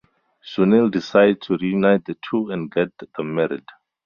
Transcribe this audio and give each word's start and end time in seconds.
Sunil 0.43 0.89
decides 0.89 1.45
to 1.45 1.57
reunite 1.57 2.05
the 2.05 2.17
two 2.27 2.49
and 2.49 2.71
get 2.71 2.91
them 3.13 3.35
married. 3.35 3.65